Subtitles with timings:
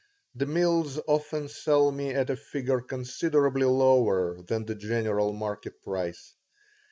[0.33, 6.33] The mills often sell me at a figure considerably lower than the general market price.